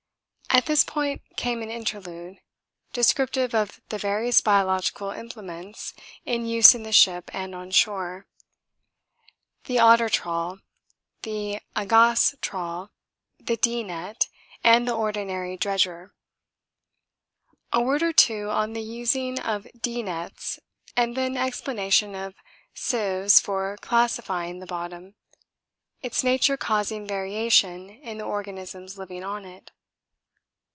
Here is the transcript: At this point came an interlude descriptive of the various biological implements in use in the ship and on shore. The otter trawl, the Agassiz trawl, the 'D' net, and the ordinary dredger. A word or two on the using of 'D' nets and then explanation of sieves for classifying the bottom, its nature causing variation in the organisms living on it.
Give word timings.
At 0.53 0.65
this 0.65 0.83
point 0.83 1.21
came 1.37 1.61
an 1.63 1.71
interlude 1.71 2.39
descriptive 2.91 3.55
of 3.55 3.79
the 3.87 3.97
various 3.97 4.41
biological 4.41 5.09
implements 5.11 5.93
in 6.25 6.45
use 6.45 6.75
in 6.75 6.83
the 6.83 6.91
ship 6.91 7.31
and 7.33 7.55
on 7.55 7.71
shore. 7.71 8.27
The 9.63 9.79
otter 9.79 10.09
trawl, 10.09 10.59
the 11.21 11.61
Agassiz 11.73 12.37
trawl, 12.41 12.91
the 13.39 13.55
'D' 13.55 13.85
net, 13.85 14.27
and 14.61 14.85
the 14.85 14.93
ordinary 14.93 15.55
dredger. 15.55 16.13
A 17.71 17.81
word 17.81 18.03
or 18.03 18.11
two 18.11 18.49
on 18.49 18.73
the 18.73 18.83
using 18.83 19.39
of 19.39 19.65
'D' 19.81 20.03
nets 20.03 20.59
and 20.97 21.15
then 21.15 21.37
explanation 21.37 22.13
of 22.13 22.35
sieves 22.73 23.39
for 23.39 23.77
classifying 23.77 24.59
the 24.59 24.65
bottom, 24.67 25.15
its 26.01 26.25
nature 26.25 26.57
causing 26.57 27.07
variation 27.07 27.89
in 27.89 28.17
the 28.17 28.25
organisms 28.25 28.97
living 28.97 29.23
on 29.23 29.45
it. 29.45 29.71